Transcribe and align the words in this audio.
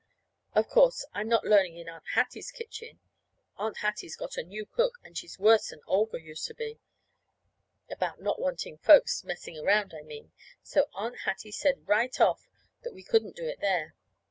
Of 0.55 0.67
course, 0.67 1.05
I'm 1.13 1.27
not 1.29 1.43
learning 1.45 1.77
in 1.77 1.87
Aunt 1.87 2.01
Hattie's 2.15 2.49
kitchen. 2.49 2.99
Aunt 3.57 3.77
Hattie's 3.85 4.15
got 4.15 4.35
a 4.35 4.41
new 4.41 4.65
cook, 4.65 4.97
and 5.03 5.15
she's 5.15 5.37
worse 5.37 5.67
than 5.69 5.81
Olga 5.85 6.19
used 6.19 6.47
to 6.47 6.55
be 6.55 6.79
about 7.87 8.19
not 8.19 8.41
wanting 8.41 8.79
folks 8.79 9.23
messing 9.23 9.59
around, 9.59 9.93
I 9.93 10.01
mean. 10.01 10.31
So 10.63 10.87
Aunt 10.95 11.19
Hattie 11.25 11.51
said 11.51 11.87
right 11.87 12.19
off 12.19 12.47
that 12.81 12.95
we 12.95 13.03
couldn't 13.03 13.35
do 13.35 13.45
it 13.45 13.59
there. 13.61 13.93